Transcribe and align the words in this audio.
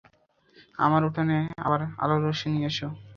আমার 0.77 1.01
উঠোনে 1.05 1.37
আবার 1.65 1.81
আলোর 2.03 2.21
রশ্মি 2.25 2.49
নিয়ে 2.53 2.69
এসো। 2.71 2.87